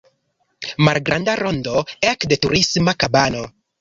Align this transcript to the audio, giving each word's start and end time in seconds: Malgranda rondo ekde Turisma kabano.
Malgranda 0.87 1.35
rondo 1.41 1.83
ekde 2.13 2.39
Turisma 2.47 2.97
kabano. 3.05 3.45